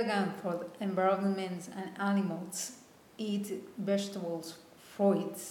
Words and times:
Again, 0.00 0.34
for 0.42 0.52
the 0.54 0.84
environment 0.84 1.68
and 1.76 1.90
animals, 1.98 2.78
eat 3.16 3.46
vegetables, 3.78 4.58
fruits, 4.96 5.42